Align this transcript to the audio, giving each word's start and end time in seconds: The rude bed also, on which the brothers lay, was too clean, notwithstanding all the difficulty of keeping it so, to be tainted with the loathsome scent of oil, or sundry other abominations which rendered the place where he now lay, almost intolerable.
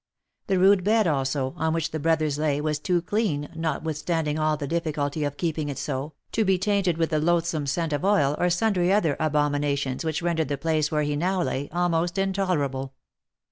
The 0.47 0.57
rude 0.57 0.83
bed 0.83 1.05
also, 1.05 1.53
on 1.57 1.75
which 1.75 1.91
the 1.91 1.99
brothers 1.99 2.39
lay, 2.39 2.59
was 2.59 2.79
too 2.79 3.03
clean, 3.03 3.49
notwithstanding 3.53 4.39
all 4.39 4.57
the 4.57 4.65
difficulty 4.65 5.23
of 5.23 5.37
keeping 5.37 5.69
it 5.69 5.77
so, 5.77 6.13
to 6.31 6.43
be 6.43 6.57
tainted 6.57 6.97
with 6.97 7.11
the 7.11 7.19
loathsome 7.19 7.67
scent 7.67 7.93
of 7.93 8.03
oil, 8.03 8.33
or 8.39 8.49
sundry 8.49 8.91
other 8.91 9.15
abominations 9.19 10.03
which 10.03 10.23
rendered 10.23 10.47
the 10.47 10.57
place 10.57 10.89
where 10.91 11.03
he 11.03 11.15
now 11.15 11.43
lay, 11.43 11.69
almost 11.71 12.17
intolerable. 12.17 12.95